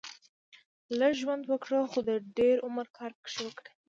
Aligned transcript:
لږ 0.99 1.13
ژوند 1.21 1.43
وګړهٔ 1.45 1.83
خو 1.91 1.99
د 2.09 2.11
دېر 2.37 2.57
عمر 2.65 2.87
کار 2.97 3.11
پکښي 3.17 3.41
وکړهٔ 3.43 3.65